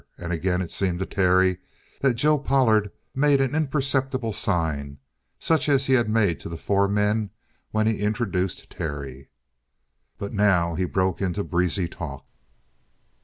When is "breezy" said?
11.43-11.87